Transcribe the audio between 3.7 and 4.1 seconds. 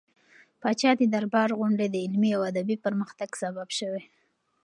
شوې.